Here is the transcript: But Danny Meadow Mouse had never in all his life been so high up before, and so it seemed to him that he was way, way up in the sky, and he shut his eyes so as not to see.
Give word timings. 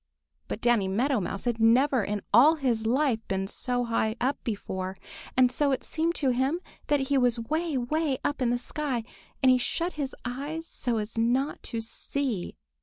But 0.47 0.61
Danny 0.61 0.87
Meadow 0.87 1.19
Mouse 1.19 1.45
had 1.45 1.59
never 1.59 2.03
in 2.03 2.23
all 2.33 2.55
his 2.55 2.87
life 2.87 3.19
been 3.27 3.45
so 3.45 3.83
high 3.83 4.15
up 4.19 4.43
before, 4.43 4.97
and 5.37 5.51
so 5.51 5.71
it 5.71 5.83
seemed 5.83 6.15
to 6.15 6.31
him 6.31 6.59
that 6.87 7.01
he 7.09 7.19
was 7.19 7.37
way, 7.39 7.77
way 7.77 8.17
up 8.25 8.41
in 8.41 8.49
the 8.49 8.57
sky, 8.57 9.03
and 9.43 9.51
he 9.51 9.59
shut 9.59 9.93
his 9.93 10.15
eyes 10.25 10.65
so 10.65 10.97
as 10.97 11.19
not 11.19 11.61
to 11.61 11.81
see. 11.81 12.55